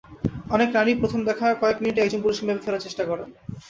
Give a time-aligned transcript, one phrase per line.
[0.51, 3.27] অনেক নারীই প্রথম দেখার কয়েক মিনিটেই একজন পুরুষকে মেপে ফেলার চেষ্টা করেন।